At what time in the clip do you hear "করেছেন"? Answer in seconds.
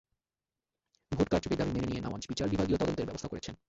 3.31-3.55